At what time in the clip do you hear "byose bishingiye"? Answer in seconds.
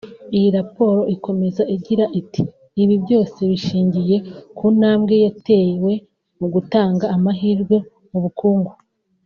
3.03-4.17